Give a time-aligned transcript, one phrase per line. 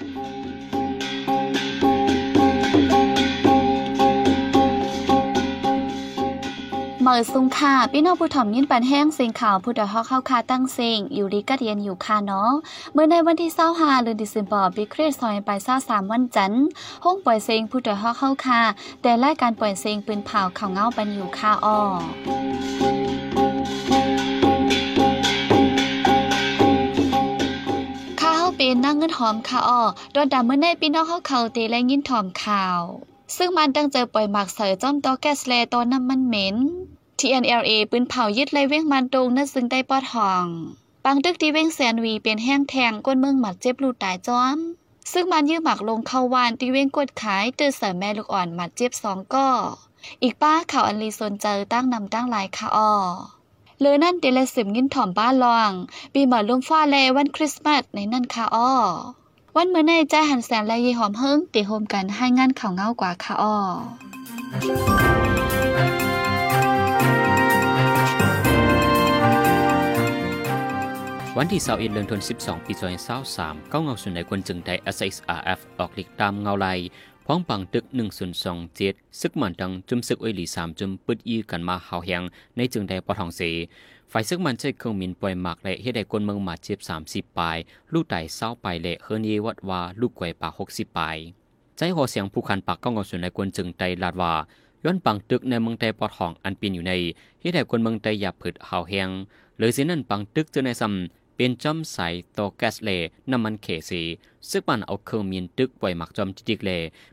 [0.00, 12.50] เมื่อสุงค่ะพี่น้องผู้ถ่อมยินปันแห้งเสียงข่าวผู้ดอฮอกเข้าคาตั้งเสียงอยู่ดีก็เรียนอยู่ค่ะเนาะ
[12.92, 16.64] เมื่อในวันที่25เดือนธันวาคมปีคริสต์ศักราช23วันจันทร์
[17.04, 18.60] ห้องปล่อยเสียงผู้ดอฮอกเข้าคา
[19.02, 21.78] แต่รายการปล่อยเสียงปืนเผาข่าวเงาปันอยู่ค่ะอ้อ
[28.74, 29.80] นนั่งเงินหอมค่ะอ้อ
[30.12, 32.80] โดนดาเมื่อในพี่น้องเขาเขาตีและยินถอมข่าว
[33.36, 36.56] ซึ่งมันตั้งเจอปล่อยหมักเสยจ้อมตอแก๊สเลตัวน้ำมันเหม็น
[37.18, 40.46] TNLA ปืนเผายึดเลยเว้งมันตรงนั่นซึ่งได้ปอดห้อง
[41.04, 44.58] ปังตึกที่เว้งแสนวีเป็นแห้งแทงก้นเมืองหมัดเจ็บลูดตายจอม
[45.12, 49.48] ซึ่งมันยื้อหมักลงเข้าวานที่เว้งกดขายตื้อเสริมแม่ลูกอ่อนหมัดเจ็บสองก้อ
[50.22, 52.92] อีกป้าข่าวอันลีสนเจอตั้งนำตั้งหลายค่ะอ้อ
[53.82, 55.72] เลือนั่นเดลสิมยินถ่อมบ้านลอง
[56.14, 58.72] ปีหมาลงฟ้าแลวันคริสต์มาสในนั่นค่ะอ้อ
[59.56, 63.56] วันเมื่อในใจหันแสนและยีหอมเฮิงตีโฮมกันให้งานข่าวเงากว่าค่ะอ้อ
[71.38, 72.72] วันที่21เดือนธันวาคมปี
[73.16, 76.66] 2023เก้าเงาส่วนในคนจึงได้ SXRF ออกลีกตามเงาไล
[77.32, 77.84] พ้องปังตึก
[78.52, 82.22] 1027ซึกมันดังจุมซึกอวยหลี3จุมปึดยีกันมาหาวแหง
[82.56, 83.40] ในจึงได้ปอทองเส
[84.12, 87.56] ฝ่ายซึกมันใช้เครื่องมินปล่อยหมากและเฮ็ดให้คนเมืองมาเจ็บ30ปลาย
[87.92, 91.16] ลูกไต่เศร้าไปและเฮิรนเยวัดว่าลูกกวยปาก60ปลาย
[91.76, 94.32] ใจหอเสียงผู้คันปากก้าเงาส่วนในคนจึงได้ลาดว่า
[94.84, 96.92] ย้อนปังตึกในเมืองไต้ปอทองอันปีนอยู่ใน
[97.40, 99.08] เฮ็ดให้คนเมืองไต้หยับผึดหาวแหง
[99.58, 101.98] หรือสินั่นปังตึกเจอในซ้ำ เป็นจอมใส
[102.34, 102.90] โตแกสเล
[103.30, 104.02] น้ำมันเคสี
[104.50, 106.70] ซึ่งมันเอาเครื่องมีนตึกปล่อยหมักจอมจิกเล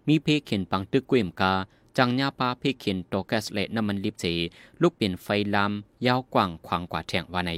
[0.08, 1.54] มีเพเข็นปังตึกกวยมกา
[1.98, 4.34] จังญาปาเพเข็นโตแกสเลน้ำมันลิบสี
[4.82, 5.72] ลูกเปลี่ยนไฟลาม
[6.06, 7.52] ยาวกว้างขวางกว่าแทงวาใน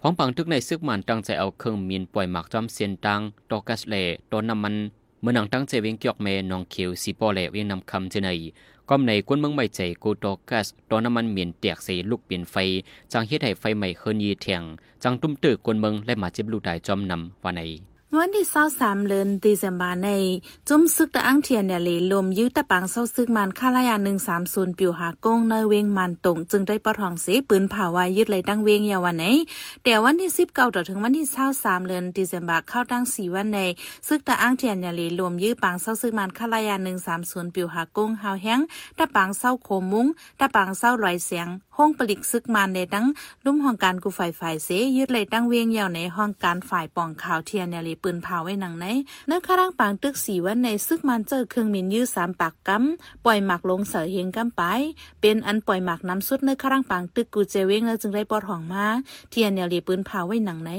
[0.00, 3.94] พร้อมปังตึกในซึกมันตั้งใจเอาเครื่องมีนปล่อยหมักจอมเซียนตังโตแกสเล
[4.30, 4.74] ตัวน้ำมัน
[5.20, 8.38] เมื่อนังตั้งใจเวียงเกียกเมนองเขียวสีปอเลเวียงนำคำเจเนย
[8.90, 12.56] ก้อมในกวนเมืองใหม่ใจกูโตกัสตอนน้ำมันเหมียนเตียกสีลูกเปลี่ยนไฟ
[13.12, 14.62] จังเฮ็ดให้ไฟใหม่เฮินยีเทียง
[15.02, 17.60] จังตุ้มตื้อกวนเมืองและมาเจ็บลูกได้จอมนำว่าใน
[18.14, 18.46] วันที่
[18.76, 20.10] 23เดือนธันวาคมใน
[20.68, 23.96] จุ่มซึกตะอังเทียนเนี่ยเลยลมยื้อตะปังเศร้าซึกมันค่าลายา
[24.32, 29.24] 130ปิวหากงในเวงมันตรงจึงได้ปะทองเสปืนเผาวายึดเลยตั้งเวงยาวันไหน
[29.82, 31.26] แต่วันที่19ต่อถึงวันที่
[31.58, 33.58] 23เดือนธันวาคมเข้าตั้ง4วันใน
[34.08, 36.76] ซึกตะอังเทียนเนี่ยเลยลมยื้อปังเศร้าซึกมันค่าลายา
[37.16, 38.60] 130ปิวหากงหาวแห้ง
[38.98, 40.06] ตะปังเศร้าโคมุ้ง
[40.40, 41.48] ตะปังเศร้าลอยเสียง
[41.78, 43.06] ห้องปลิกซึกมันในตั้ง
[43.44, 48.86] ลุ่มห้องการกูฝ่ายฝ่ายเสยึดเลยตั้งเวียงยาวในห้องการฝ่ายป่องข่าวเทียนเนี่ยเลยปืนเผาไว้หนังไหน
[49.26, 54.62] เนื้อข้าร่างปางตึกสีวันในซึกมันเจอเครื่องมินยื้อสามปากกำปล่อยหมักลงเสือเฮงกำไป
[55.20, 58.86] เป็นอันปล่อยหมักน้ำสุดเนื้อข้าร่างปางตึกกูเจเวงแล้วจึงได้ปอดห่องมา
[59.30, 60.70] เทียนเนลีปืนเผาไว้หนังไหน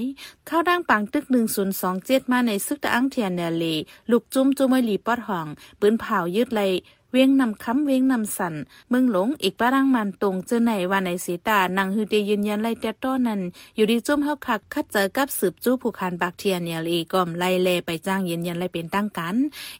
[0.49, 3.75] ข้าวร่างปางตึกหนึ่งศูนย์สองเจ็ดมาในซึกตะอังเทียนเนลี
[4.11, 5.47] ลูกจุ้มจุ้มไว้หลีปอดห่อง
[5.79, 6.71] ปืนเผายืดเลย
[7.17, 8.53] วียงนำคำเวียงนำสัน
[8.89, 13.41] เมืองหลงอีกปารังมันตรงเจอไหนว่าในสีตานางฮือเตยืนยันไล่แต่ต้อนั้น
[13.75, 19.35] อยู่ดีจุ่มเฮาคักคัดเจอกับสืบจู้ผู้คันบักเทียนเนียลีก่อมไล่เลไปจ้างยืนยันไล่เป็นตั้งกัน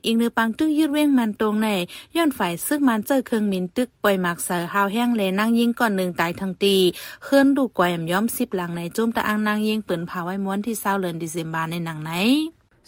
[0.05, 1.67] อีกเนื้อปังตึกยืดเวียงมันตรงใน
[2.15, 6.75] ย้อนฝ่ายซึ่งมันเจอเครื่องมินตึกปล่อยหมักเสือหาวแห้งเลนั่งยิงก่อนหนึ่งตายทั้งตี
[7.23, 12.11] เคลื่อนดูกวยย้อมสิบหลังในจุ่มตะอังนางยิงปืนพาไว้ม้วนที่เศร้าเลินดิเซมบาในหนังไหน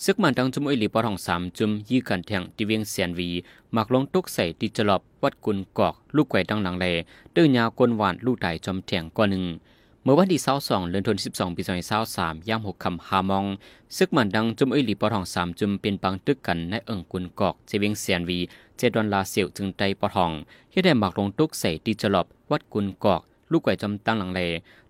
[0.05, 3.29] ซึกมันดังจุมอิลีปอทองสามจุมยี่กันแทงที่เวียงเสียนวี
[3.75, 6.85] มักลงตุกใส่ติจลอบวัดกุนกอก ลูกไก่ดังหลังเล
[7.35, 9.45] ตื้อยาวกลหวานลูกไต่จอมแทงก้อนหนึ่ง
[10.03, 11.61] เมื่อวันที่22เดือนธันวาคมปี
[12.05, 13.45] 2023ย่างหกคำหามอง
[13.97, 18.39] ซึกมันดังจุมอิลีปอทองสามจุมเป็นปังตึกกันในเอิงกุนกอกเจเวียงเสียนวี
[18.77, 20.31] เจดอนลาเสียวจึงไตปอทอง
[20.71, 23.21] เฮ็ดได้มักลงตุกใส่ติจลอบวัดกุนกอก
[23.51, 24.41] ลูกไก่จอมตั้งหลังเล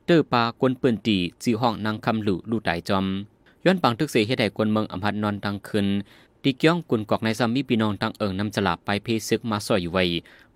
[0.05, 3.05] เตอปากวนปืนตีจีห้องนางคำหลุลูกไต่จอม
[3.65, 5.87] ย้อนปังทึกเสียเฮ็ดให้คนเมืองอำพัดนอนตังขึ้น
[6.43, 10.03] ตีเกี้ยงกุนกอกในซามีพี่น้องตังเอิงนำจลาไปเพซึกมาซอยอยู่ไว้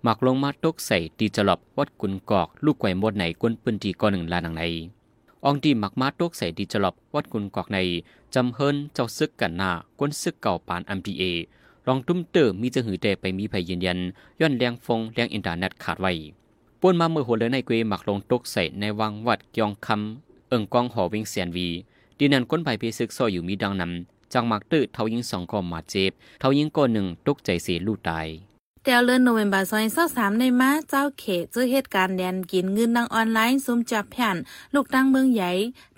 [0.02, 4.62] หมักลงมาตกใส่ตีจลบวัดกุนกอก ลูกไก่หมดไหนกวนปืนตีก่อหนึ่งลานังใน
[5.44, 7.78] อองดีหมักมาตกใส่ตีจลบวัดกุนกอกใน
[8.34, 11.22] จำเฮินเจ้าซึกกันหน้ากวนซึกเก่าปานอัมพีเอ
[11.86, 13.98] ลองตุ้มเตอร์มีจะหือแต่ไปมีภัยยืนยัน
[14.40, 16.12] ย้อนแรงฟงแรงอินเทอร์เน็ตขาดไว้
[16.80, 21.68] ป่วนมาเมื่อหัวเลยในเกวหมักลงตกใส่ในวังวัดยองคำเอิงกองหอวิงเสียนวี
[22.18, 28.28] ดีนันก้นไผ่เพซึกซอยอยู่มีดังนำจังมักตื้อเทายิงสองก็มาเจ็บเทายิงก็หนึ่งตกใจเสียลูกตาย
[28.84, 34.36] แต่เลือนโนเวมบาซอยเศร้าสามในมาเจ้าเขตเจอเหตุการณ์แดนกินเงินดังออนไลน์ซุมจับแผ่น
[34.74, 35.50] ลูกตั้งเมืองใหญ่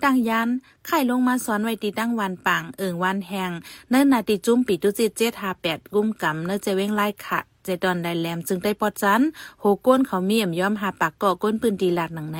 [0.03, 0.49] ตั้งยัน
[0.85, 3.51] ไข่ลงมาสอนไว้ตีตั้งวันปังเอิงวันแหง
[3.89, 9.21] เนิ่นนาติจุ้มปีตุจิตเจ็ดหาแปดกุ้มกำเนื้อเจเว้งไล่ขะ เจดอนไดแลมจึงได้ปอดจัน
[9.59, 12.39] โหก้นเขามีอ่ำยอมหาปากเกาะก้นปืนตีลาดหนังไหน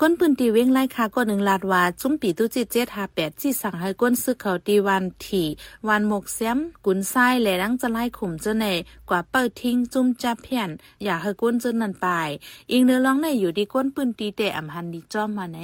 [0.00, 5.46] ก้นปืนตีเว้งไล่คาก็หนึ่งลาดว่าจุ้มปีตุจิตเจ็ดหาแปดที่สั่งให้ก้นซึกเขาตีวันถี่
[5.88, 8.66] วันหมกแซมกุนไส้แล่ดังจะไล่ข่มเจ้าใน
[9.10, 10.70] กว่าเปิดทิ้งจุ้มจับเพียน
[11.04, 12.06] อย่าให้ก้นจนนันไป
[12.70, 15.58] อีกเนื้อร้องในอยู่ดีก้นปืนตีแต่อ่ำหันดีจอมมาไหน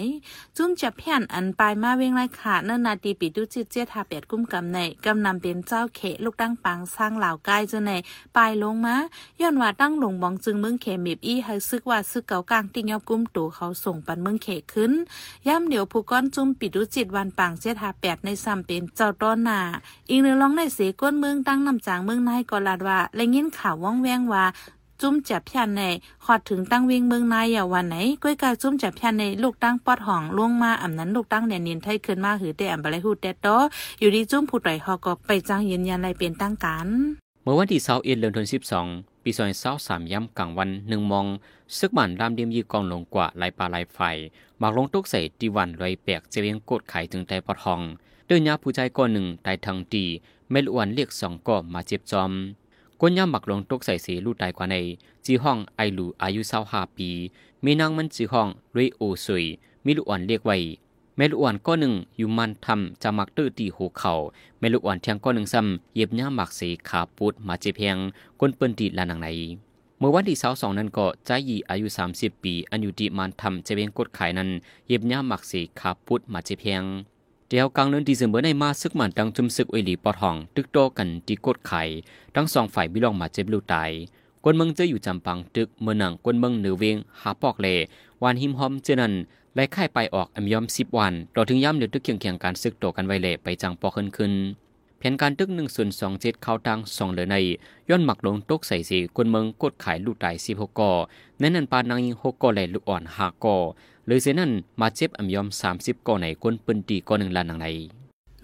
[0.56, 7.92] จุ้มจับเพียนอันปลายมาเว้งไล่ขาเนิ่นนาตีปีตุจิตเจ็ดหาแปดกุ้มกำในกำนำเป็นเจ้าเขลูกตั้งปังสร้างเหล่าใกล้เจ้าใน
[8.36, 8.96] ปลายลงมา
[9.40, 14.92] ย้อนว่าตั้งหลงบองจึงเมืองเขมีบอี้ให้ซึกว่าซึกเก่ากลางติงยอบกุ้มตูเขาส่งปันเมืองเขขึ้น
[15.46, 19.60] ย่ำเดี๋ยวผู้ก้อนจุ้มปิดุจิตวันปังเจ็ดหาแปดในซ้ำเป็นเจ้าต้นนา
[20.10, 24.44] อีกหนึ่งร้องในเสก้นเมืองตั้งนำจางเมืองนายกอลาดว่าและยินข่าวว่องแวงว่า
[25.00, 25.82] จุ้มจับพันใน
[26.24, 33.46] ขอดถึงตั้งวิ่งเมืองนายอย่าวันไหนก้อยกาจุ้มจับพันในลูกตั้งปอดห่องล่วงมาอ่ำนั้นลูกตั้งเนี่ยนินไทยขึ้นมาหือแต่อ่ำบะไรหูแต่โต
[34.00, 36.88] อยู่ดีจุ้มผู้ไตรฮอก็ไปจ้างยืนยันอะไรเป็นตั้งการ
[37.44, 39.30] เมื่อวันที่21เดือนธันวาคม12ปี
[39.72, 41.26] 2023ย่ำกลางวันหนึ่งมอง
[41.78, 43.98] ซึกบันรามเดียมยีกองลงกว่าลายปลาลายไฟ
[44.58, 47.80] หมากลงตกใส่ตีวันลอยแปกเจียงกดไข่ถึงใจปอดห้อง
[48.26, 50.04] เดินยาผู้ใจก้อนหนึ่งตายทางตี
[50.50, 52.32] เมลอวนเรียกสองก่อมาเจ็บจอม
[53.00, 54.76] ก้นย่ำหมักลงตกใส่สีลูกตายกว่าใน
[55.24, 57.10] จีห้องไอหลูอายุเศร้าห้าปี
[57.64, 59.44] มีนางมันจีห้องเรโอซุย
[59.84, 60.56] มีลูกอ่อนเรียกไว้
[61.16, 64.14] แมลูกอ่อนก็หนึ่งอยู่มันทำจะมักตื้อตีหูเขา่า
[64.58, 67.96] แมลูอ่อนเทียงก็หนึ่งซ้ำเย็บย่าหมักสีขาปุดมาเจเพียง
[68.40, 69.28] ก้นเปิ้นตีลานังไหน
[69.98, 71.86] เมื่อวันที่สาวสองนั้นก็ใจหยีอายุ
[72.16, 74.48] 30 ปีอันอยู่ดีมันทำจะเป็นกดขายนั้น
[74.88, 76.82] เย็บย่าหมักสีขาปุดมาเจเพียง
[77.48, 81.82] เดียวกลางเดือนดีเซมอในมาซึกมันดังจุมซึกอวยหลีปอดห้อง ตึกโตกันที่กดไข่
[82.34, 83.90] ทั้งสองฝ่ายบิลองมาเจ็บลูกตาย
[84.44, 87.68] กวนเมืองเจออยู่จำปังตึกเมื่อนังกวนเมืองเหนือเวงหาปอกเล
[88.22, 89.14] วานหิมหอมเจนัน
[89.56, 94.32] และค่ายไปออกอมยอมสิบวันเราถึงย่ำเดือดตึกเคียงเคียงการซึกโตกันไวเละไปจังปอขึ้นขึ้น
[94.98, 97.36] แผนการตึกหนึ่งส่วนสองเจ็ดเข้าทางสองเหลือใน
[97.88, 100.90] ย้อนหมักลงตกใส่สีกวนเมืองกดขายลูกตายสิบหกกอ
[101.40, 103.56] นั้นนันปานางยิงหกกอและลูกอ่อนห้ากอ
[104.06, 104.50] เลยเสนั้น
[104.80, 107.66] มาเจ็บอมยอมสามสิบกอในกวนปืนตีกอหนึ่งลานนังใน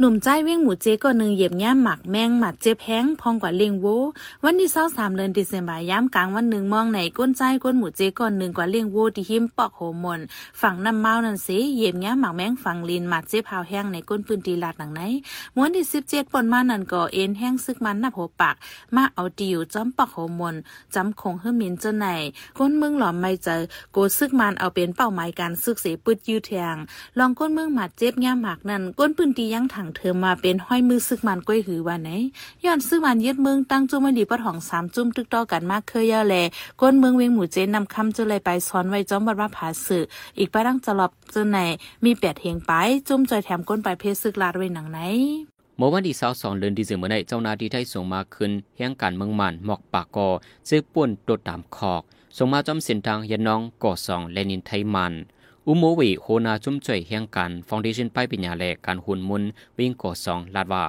[0.01, 3.87] หนุ่มใจเว้งหมูเจก็หนึ่งเหยียบย่ามหมักแมงหมัดเจ็บแห้งพองกว่าเลียงโว
[4.45, 10.21] วันที่เศร้าสามเดือนดิเซมบายย้ำกลางวันหนึ่งมองในก้นใจก้นหมูเจก่อนหนึ่งกว่าเลียงโวที่หิมปอกโหมน
[10.61, 15.01] ฝั่งน้ำเมานั่นสิเหยียบย่ามหมักแมงฝั่งลินหมัดเจ็บพาวแห้งในก้นปืนตีลาดหนังไหน
[15.57, 18.55] ม้วนที่สิบเจ็ดปนมานั่นก็เอ็นแห้งซึกมันนับหัวปาก
[18.97, 20.55] มาเอาดิวจอมปอกโหมน
[20.95, 22.07] จำคงเฮืมินเจ้าไหน
[22.59, 23.61] ก้นเมืองหลอมไม่เจอ
[23.93, 26.77] โกซึกมันเอาเป็นเป้าหมายการซึกเสปืดยืดแทง
[27.19, 32.11] ลองก้นเมืองหมัดเจ็บย่ามหมักนั่นก้นปืนตียังถังเธอมาเป็นห้อยมือซึกมันก้อยหือว่าไหน
[32.65, 36.35] ย้อนซึกมันยึดเมืองตั้งจุ้มไม่ดีปะทองสามจุ้มตึกต่อกันมากเคยเยาแล
[36.81, 40.03] ก้นเมืองเวียงหมู่เจนนำคำจุเลยไปซ้อนไว้จอมบัดว่าผาสื่อ
[40.39, 41.59] อีกปะดังจะหลบจนไหน
[42.05, 42.73] มีแปดเฮงไป
[43.09, 45.01] จุ้มจอยแถมก้นไปเพศซึกลาดไว้หนังไหน
[45.77, 50.29] เมื่อวันที่สองเดือนดีเซลเมื่อในเจ้าหน้าที่ไทยส่งมาคืนแห่งการเมืองมันหมอกปากกอ
[50.69, 52.03] ซึกป่วนโดตามคอก
[52.37, 55.13] ส่งมาจอมเส้นทางยันน้องก่อสองและนินไทยมัน
[55.71, 59.43] อุโมวีโฮนาจุ้มจ่วยแห่งการฟองเดชันไปเป็นยาแลกการหุ่นมุน
[59.79, 60.85] วิ่งก่อสองลาดว่า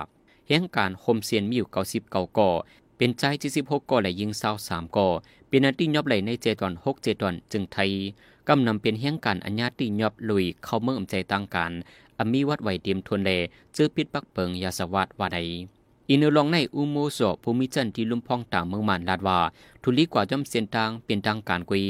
[0.48, 2.50] แห่งการโฮมเซียนมีอยู่เก้าสิบเก้าก่อ
[2.98, 5.08] เป็นใจที่สิบหกก่อและยิงเศร้าสามก่อ
[5.48, 7.92] เป็นอันที่ยอบไหลในเจตอนหกเจตอนจึงไทย
[8.48, 11.72] กำนำเป็นแห่งการอัญญาติยอบลุยเข้าเมืองอำใจต่างการ
[12.18, 13.32] อมีวัดไหวเตรียมทวนเล
[13.74, 15.40] เจอพิษปักเปิงยาสวัสดว่าใด
[16.12, 19.40] อินลองในอุโมโซภูมิจันที่ลุ่มพองต่างเมืองมันลาดว่า
[19.82, 21.86] ทุลีกว่าย่อมเส้นทางเป็นทางการกุย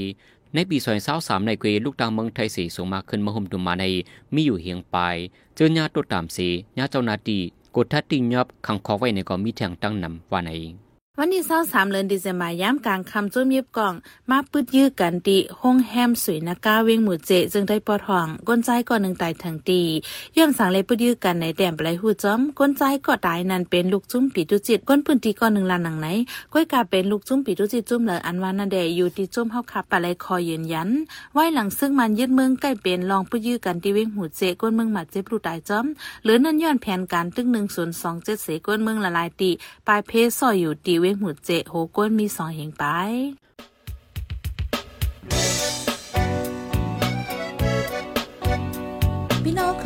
[0.55, 3.83] ในปีซอยเศร้าสามในกุยลูกตางเมืองไทยสีส่งมาขึ้นมาห่มดุมมาใน
[4.33, 5.15] มีอยู่เฮียงปลาย
[5.55, 6.47] เจอญาติตัวตามสี
[6.77, 7.37] ญาเจ้านาตี
[7.75, 10.51] กดทัดติงยอบขังคอไว้ในกอมีแทงตั้งนำว่าใน
[11.17, 13.93] วันที่เศร้าสามเดือนดิเซมายามกลางคำจุ้มยิบกล่อง
[14.31, 19.81] มาปึดยื้อกันตีห้องแฮมสวยนาก้าเวงหมู่เจ จึงได้ปอทอง ก้นใจก่อนหนึ่งตายทังตี
[20.37, 26.07] ย้อนสังเลยปึดยื้อกันในแดมปลายหูจอม ก้นใจก็ตายนั่นเป็นลูกจุ้มปีตุจิต ก้นปืนตีก่อนหนึ่งลานหนังไหน
[26.53, 30.89] ก้อยกาเป็นลูกจุ้มปีตุจิตจุ้มเหลออันวานาเดอยู่ที่จุ้มเฮาขับปลายคอยืนยัน
[31.33, 35.85] ไหวหลังซึ่งมันยึดเมืองใกล้เป็นลองปึดยื้อกันที่เวงหมูเจก้นเมืองหมัดเจ็บลูกตายจอม
[36.23, 39.49] หรือนั่นย้อนแผนการตึกหนึ่งศูนย์สองเจ็ดเสก้นเมืองละลายตี
[39.87, 42.85] ปลายเพซอยอยู่ตีเวงหมู่เจโฮก้นมีสองเหงไป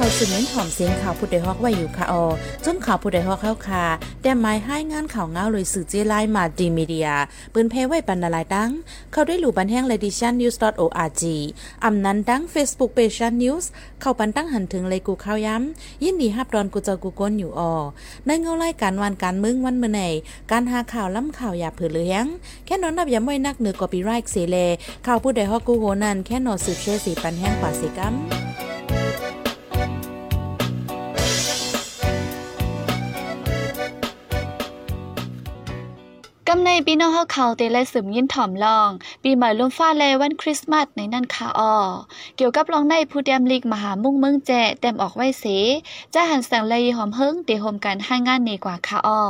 [0.03, 2.25] เขาสืบเน้นหอมเสียงข่าวผู้ใดฮอกไว้อยู่ค่ะออ
[2.65, 3.85] จมข่าวผู้ใดฮอกเข้าค่ะ
[4.21, 7.09] แต่หมายให้งานข่าวเงาเลยสื่อเจไลมาดีมีเดีย
[7.53, 8.69] ปืนเพไว้ปันนาลายตั้ง
[9.11, 11.23] เข้าได้หลู่บันแห้ง ledition news org
[11.83, 13.65] อำนั้นตั้ง Facebook page news
[14.01, 17.73] เข้าปันตั้งหันถึงเลยกูข้าวย้ำยินดีฮับดอนกูเจอกูก้นอยู่ออ
[18.25, 20.01] ในเงาไล่การวันการมึงวันเมื่อไหน
[20.51, 22.25] การหาข่าวล้ำข่าวอย่าเผือเลี้ยง
[22.65, 24.57] แค่นอนนับย้ำไว้นักเหนือกอปีไรค์เสเล
[25.05, 28.15] ข่าวผู้ใดฮอกกูโหนันแค่นอสืบเชื่อสีปันแห้งกว่าสิกัม
[36.55, 38.89] กำในปีน้องเฮาเขาเตและสืมยินถ่อมลอง
[39.23, 41.75] ปีใหม่ลมฟ้าแลวันคริสต์มาสในนั่นค่ะอ้อ
[42.37, 45.45] เกี่ยวกับลองในผู้เตรียมลีกมหามุ่งเมืองแจเต็มออกไว้เส
[46.13, 49.21] จะหันแสงเลยหอมเฮิงเตโฮมกันให้งานนี้กว่าค่ะอ้อ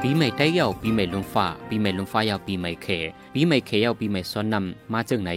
[0.00, 2.86] ปีใหม่ไต้เยาปีใหม่ลมฟ้าปีใหม่ลมฟ้ายาวปีใหม่เค
[3.34, 5.32] ปีใหม่เคยาวปีใหม่ซ้อนนำมาจากไหน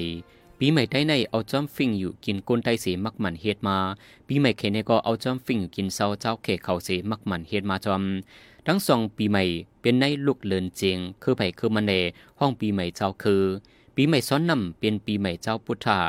[0.59, 3.77] ปีใหม่ไต้ในเอาจอมฟิงอยู่กินก้นไต้เสมักมันเฮ็ดมา
[4.27, 8.03] ปีใหม่เคเนี่ก็เอาจอมฟิงอยู่กินเซาเจ้าเคเขาเสมักมันเฮ็ดมาจอม
[8.67, 9.43] ทั้งสองปีใหม่
[9.81, 11.93] เป็นในลูกเลินเจียงคือไผ่คือมันเน
[12.39, 13.43] ห้องปีใหม่เจ้าคือ
[13.95, 15.99] ปีใหม่ซ้อนนำเป็นปีใหม่เจ้าพุทธา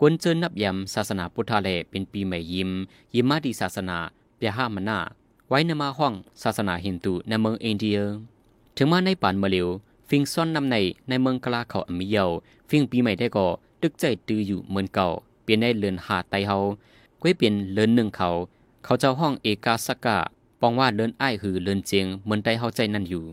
[0.00, 2.70] กวนเจอนับยำศาสนาพุทธาแลเป็นปีใหม่ยิม
[3.14, 3.98] ยิมมาดีศาสนา
[4.36, 4.98] เปียห้ามันนา
[5.48, 7.98] ไว้นมาห้องศาสนาฮินดูในเมืองอินเดีย
[8.76, 9.68] ถึงมาในป่านมาเร็ว
[10.08, 10.76] ฟิงซ่อนนำใน
[11.08, 12.24] ในเมืองกลาเขาอมิเยา
[12.68, 13.46] ฟิงปีใหม่ได้ก็
[13.86, 15.08] ตึกใจตืออยู่เหมือนเก่า
[15.42, 16.58] เปลี่ยนได้เลือนหาไตเฮา
[17.20, 18.28] ก้วยเปลี่ยนเลือนหนึ่งเขา
[18.84, 20.18] เขาเจ้าห้องเอกาสกะ
[20.60, 23.24] ปองว่าเลือนอ้ายหือเลือนเจียงเหมือนไตเฮาใจนั่นอยู่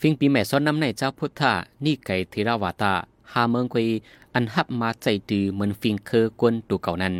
[0.00, 1.52] ฟิงปีใหม่ซ่อนน้ำในเจ้าพุทธา
[1.84, 2.94] นี่ไก่เทราวาตา
[3.32, 3.88] หาเมืองกวย
[4.34, 7.14] อันหับมาใจตือเหมือนฟิงเคอกวนตัวเก่านั้น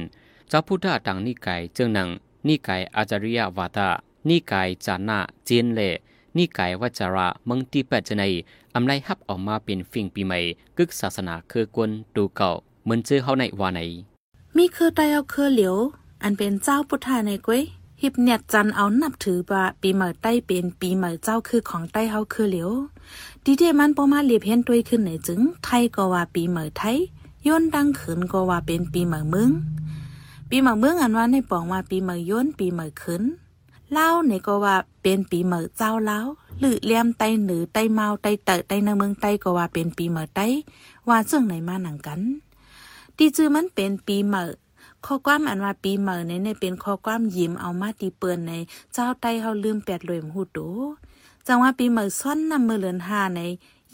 [0.48, 2.08] เจ้าพุทธาต่างนี่ไก่เจิงหนัง
[2.46, 3.88] นี่ไก่อาจาริยวาตา
[4.28, 5.90] นี่ไกายจานาเจียนเล่
[6.36, 8.24] นี่ไกายวัจระมังตีแปดจะใน
[8.74, 10.38] อำไลฮับออกมาเป็นฟิงปีใหม่
[10.76, 12.50] กึกศาสนาคือกวนดูเก่า
[12.88, 13.80] เหมือนเจอเขาในวาไหน
[14.56, 15.76] มีคือไตเอาคือเหลียว
[16.22, 17.62] อันเป็นเจ้าพุทธาในก้วย
[18.02, 22.70] ฮิบเนียดจันเอานับถือว่าปีใหม่ใต้เป็นปีใหม่เจ้าคือของใต้เฮาคือเหลียว
[23.44, 26.98] ดีเดมันปอมาเลียบเห็นด้วยขึ้นไหนจึง ไทยก็ว่าปีใหม่ไทย
[27.46, 29.50] ย้นดังขืนก็ว่าเป็นปีใหม่เมือง
[30.50, 33.22] ปีใหม่เมืองอันว่าในปองว่าปีใหม่ย้นปีใหม่ขืน
[33.92, 36.18] เล่าในก็ว่าเป็นปีเหมอเจ้าเล้า
[36.58, 40.40] หรือเลี่ยมไตหรือไตเมาไตเตอไตในเมืองไตก็ว่าเป็นปีเหมอไต
[41.08, 42.20] ว่าเจื่งไหนมาหนังกัน
[43.20, 44.44] ตีจือมันเป็นปีเหมอ
[45.04, 48.52] ข้อความอันว่าปีเหมอในในเป็นข้อความยิ้มเอามาตีเปือนใน
[48.92, 50.68] เจ้าไตเฮาลืมแปดรวยมหูดู
[51.46, 53.40] จังว่าปีเหมอซ่อนนำมือเลือนหาใน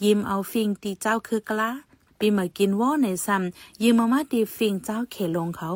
[0.04, 1.70] ยิ้มเอาฟิงตีเจ้าคือกละ
[2.18, 5.70] ปีเหมอกินว่อในซ้ำยิ้มเอามาตีฟิงเจ้าเขลงเขา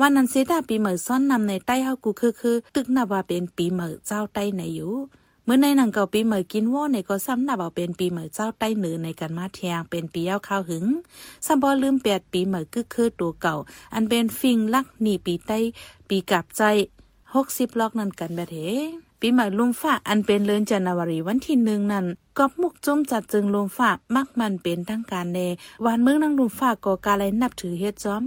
[0.00, 4.94] วันนั้นเสดาปีเหมอซ่อนนำในใต้เฮากูคือคือ ตึกนับว่าเป็นปีเหมอเจ้าใต้ไหนอยู่
[5.48, 10.84] เมื่อในหนังเก่าปีเหมอกินว่ในก็ซ้ำหนับเอาเป็นปีเหมอเจ้าใต้เหนือในการมาเทียงเป็นปีเย้าข้าวหึง
[11.46, 13.56] ซัมบอลืมแปดปีเหมอคือคือตัวเก่า
[13.94, 15.58] อันเป็นฟิงลักหนีปีใต้
[16.08, 16.62] ปีกับใจ
[17.34, 18.56] หกสิบล็อกนั่นกันแบบเฮ
[19.20, 22.06] ปีใหม่ลุมฟ้าอันเป็นเลือนจันวารีวันที่หนึ่งนั้น
[22.38, 25.38] กอบมุกจุ้มจัดจึงลุมฟ้ามักมันเป็นทั้งการเน
[25.84, 28.24] วันเมืองนั่งลุมฟ้าก็กาเลยนับถือเฮ็ดจอม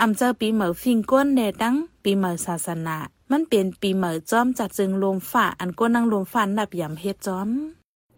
[0.00, 1.74] อำเจอปีเหมอฟิงก้นแดดัง
[2.04, 2.96] ปีเหมอศาสนา
[3.30, 7.48] มันเป็นปีเหมอจอมจัดจึงลมฝ่าอันก้นนั่งลมฝ่านับยำเฮ็ดจอม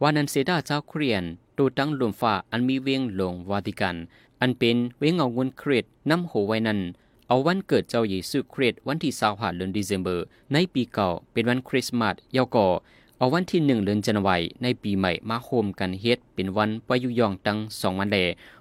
[0.03, 1.25] วันนั้นเสดาเจ้าเครียน
[1.57, 3.97] ตูตั้งลมฝ่าอันมีเวียงหลงวาติกัน
[4.41, 6.81] อันเป็นเวงเอาเงินเครดน้ำโหไว้นั้น
[7.29, 12.67] เอาวันเกิดเจ้าเยซูคริสต์วันที่สาวหาเดือนเดซเบอร์ในปีเก่าเป็นวันคริสต์มาสยาวก่อ
[13.19, 18.19] เอาวันที่หนึ่งเดือนจันวายในปีใหม่มาโฮมกันเฮ็ดเป็นวันปยุยองตั้งสองวันแล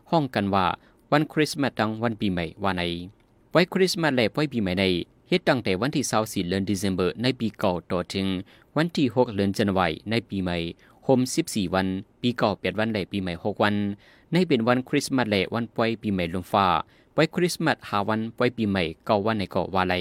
[0.10, 0.66] ห้องกันว่า
[1.12, 2.82] วันคริสต์มาสตั้งวันปีใหม่ว่าไหน
[3.52, 4.86] ไว้คริสต์มาสและไว้ปีใหม่ใน
[5.28, 8.28] เฮ็ดตั้งแต่วันที่24เดือนธันวาคมในปีเก่าต่อถึง
[8.76, 10.58] วันที่6เดือนจันวาคมในปีใหม่
[11.04, 11.88] โฮม14 วัน
[12.22, 13.76] ปีเก่า8วันและปีใหม่ 6 วัน
[14.32, 16.68] ในเป็นวันคริสต์มาสและวันปล่อยปีใหม่ลงฟ้า
[17.14, 19.96] ไว้คริสต์มาส5วันปล่อยปีใหม่เก่าวันในเก่าว่าไล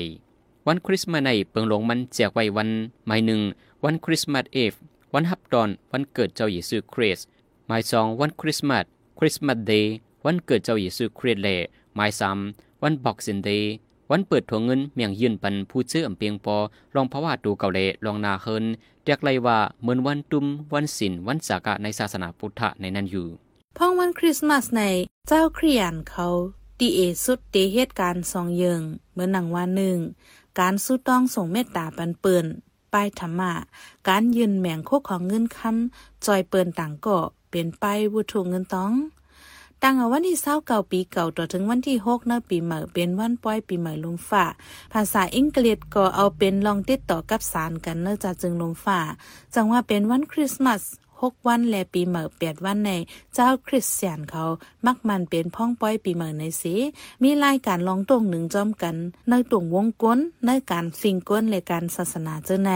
[0.66, 2.68] วันคริสต์มาสในเปิงหลงมันแจกไว้วัน
[3.06, 3.40] หมายหนึ่ง
[3.84, 4.72] วันคริสต์มาสเอฟ
[5.12, 7.26] วันฮับดอน วันเกิดเจ้าเยซูคริสต์
[7.66, 8.84] หมายสองวันคริสต์มาส
[9.18, 9.94] คริสต์มาสเดย์
[10.24, 11.56] วันเกิดเจ้าเยซูคริสต์และ
[11.94, 12.38] หมายสาม
[12.82, 13.72] วันบอกสินเดย์
[14.10, 16.56] วันเปิดถัวเงินเมียงยืนปันผู้เชื่ออำเปียงปอ
[16.94, 18.64] ลองพระวาดูเก่าเลลองนาเฮิน
[19.04, 23.26] เรียกเลยว่าเหมือนวันตุมวันศิลวันสากะในศาสนาพุทธในนั้นอยู่
[23.76, 24.82] พ้องวันคริสต์มาสใน
[25.28, 26.26] เจ้าครียนเขา
[26.80, 29.98] ดีเอสุดเตเหตุการณ์สองเยิงเหมือนหนังวันหนึ่ง
[30.60, 32.46] การสู้ต้องส่งเมตตาปันเปิ่น
[32.92, 33.52] ป้ายธรรมะ
[34.08, 37.18] การยืนแมงโคกของเงินคำจอยเปิ่นต่างเก็
[37.50, 38.92] เป็นไปวุถุเงินต้อง
[39.86, 44.44] ตั้งวันที่เศร้าเก่าปีเก่าต่อถึงวันที่หกเนปีใหม่เป็นวันป้อยปีใหม่ลมฝ่า
[44.92, 49.00] ภาษาอังกฤษก็เอาเป็นลองติดต่อกับสารกันเนื่องจากจึงลมฝ่า
[49.54, 50.82] จังว่าเป็นวันคริสต์มาส
[51.22, 52.92] หกวันและปีใหม่แปดวันใน
[53.34, 54.44] เจ้าคริสเตียนเขา
[54.86, 56.74] มักมันเป็นพ้องป้อยปีใหม่ในสี
[57.22, 58.96] มีรายการลองตรงหนึ่งจอมกัน
[59.28, 62.72] ในตรงวงก้นในการฟิงก้นและการศาสนาเจ้าใน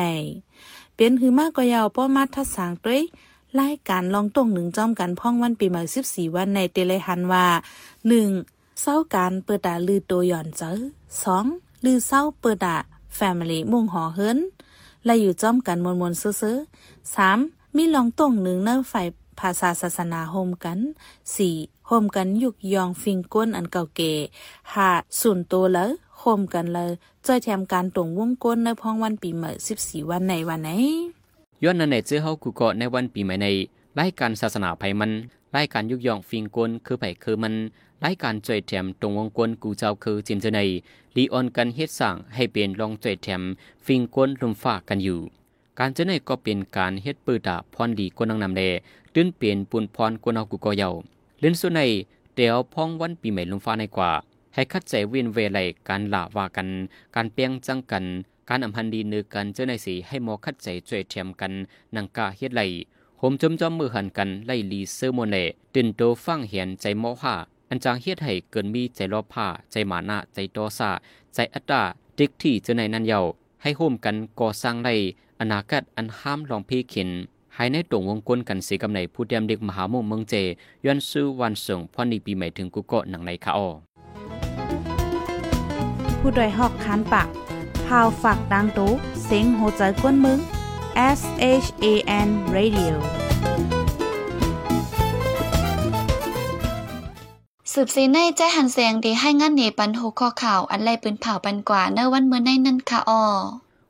[0.97, 3.03] เป็นหือมากก็ยาวป้อมัดทัศสางด้วย
[3.61, 7.47] รายการลองตรงหนึ่งจอมกันพ่องวันปีใหม่สิบสี่วันในเตเลหันว่า
[8.09, 8.29] หนึ่ง
[8.83, 10.73] เศร้าการเปิดดาลือตัวหย่อนเจอ
[11.23, 11.45] สอง
[11.85, 12.77] ลือเศร้าเปิดดา
[13.17, 14.39] แฟมิลี่มุ่งหอเฮิรน
[15.05, 16.57] และอยู่จอมกันมวลมวลซื้อ
[17.15, 17.39] สาม
[17.77, 19.07] มีลองตรงหนึ่งเนื้อฝ่าย
[19.41, 20.79] ภาษาศาสนาโฮมกัน
[21.37, 21.55] สี่
[21.87, 24.13] โฮมกันยุกยองฟิงก้นอันเก่าเก๋
[24.75, 24.89] ห้า
[25.21, 26.91] ส่วนตัวแล้วโคมกันเลย
[27.27, 29.51] จ้อยแถมการตรงวงกลในพ้องวันปีใหม่
[29.81, 30.71] 14 วันในวันไหน
[31.65, 33.49] ย้อนนั้นในเจ้าเฮากูเกาะในวันปีใหม่ใน
[33.99, 35.13] รายการศาสนาไผมัน
[35.57, 37.55] รายการยุกย่องฟิงกลคือไผคือมัน
[38.05, 40.61] รายการจ่อยแถมตรงวงกลกูเจ้าคือจินเจใน
[41.17, 43.43] ลีออนกันเฮ็ดสร้างให้เป็นรองจ่อยแถม
[43.87, 45.19] ฟิงกลลมฟ้ากันอยู่
[45.79, 48.63] การเจในก็เป็นการเฮ็ดปืดาพรดีกวนนางนำแล
[49.15, 50.89] ตื้นเปลี่ยนปุนพรกวนเอากูก็เยา
[51.41, 51.81] เล่นส่วนใน
[52.35, 54.11] เตียวพ้องวันปีใหม่ลมฟ้าในกว่า
[54.55, 56.69] ให้คัดใจเวียนเวไลการละว่ากัน
[57.15, 58.05] การเปียงจังกัน
[58.49, 61.53] การอำพันดีนือกันเจ้าในสีให้หมอคัดใจจ่วยเทียมกัน
[61.97, 62.63] นังกาเฮ็ดไหล
[63.19, 65.37] โหมจมจอมมือหันกันไล่ลีเซอร์โมเล
[65.75, 67.35] ตินโตฟังเหียนใจหมอห่า
[67.71, 70.91] อันจางเฮ็ดให้เกินมีใจรอบผ้าใจหมานะใจตอซา
[71.35, 71.83] ใจอัตตา
[72.19, 73.21] ดิกที่เจ้าในนั้นเยา
[73.63, 74.95] ให้โฮมกันก่อสร้างได้
[75.41, 77.11] อนาคตอันห้ามลองพี่ขิน
[77.55, 80.35] ภายในตรงวงกลกันสีกำในผู้เดียมเด็กมหามงเมืองเจ
[80.85, 83.69] ย้อนซื้อวันส่งพ่อนีปีใหม่ถึงกุเกะหนังในคาออ
[86.21, 87.29] ผู้ดยหอกคานปาก
[87.89, 88.93] พาวฝากดังตู้
[89.25, 90.39] เซ็งโหใจกวนมึง
[91.19, 91.21] S
[91.65, 91.87] H A
[92.27, 92.95] N Radio
[97.73, 103.25] สืบซีในใจหันเสียงดีให้งานเหนปันหูข้อข่าว อันไรปืนเผาปันกว่าเนวันเมื่อในนั่นค่ะออ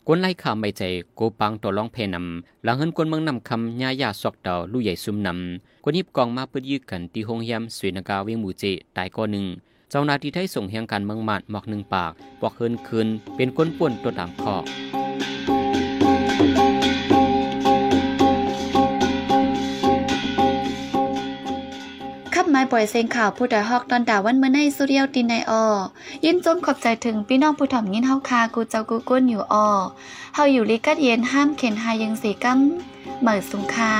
[0.06, 0.82] กวนไล่ข่าวไม่ใจ
[1.16, 8.64] โกปังตัวร้องเพนำหลังเฮินกวนเมืองนำคำญาญาซอกดาวลู่ใหญ่ซุ่มนำกวนยิบกองมาเพื่อยื้อกันที่โฮงยำสวยนากาเวียงหมูเจ
[8.96, 9.46] ตายก้อหนึ่ง
[9.90, 14.54] เจ้าหน้าที่ไทยส่งเฮียงการเมืองมาดหมอกหนึ่งปากบอกเฮินคืนเป็นก้นป่วนตัวตามคอ
[22.34, 25.64] ขับไม้ปล่อยเสียงข่าวผู้ใดฮอกตอนดาวันเมื่อในสุเรียวตินในออ
[26.24, 29.68] ยินจมขอบใจถึงพี่น้องผู้ถ่อมยินเฮาคากูเจ้ากูก้นอยู่ออ
[30.34, 32.58] เฮาอยู่ลิกัดเย็นห้ามเข็นหายังสีกั้ม
[33.20, 33.94] เหมิดสุงคา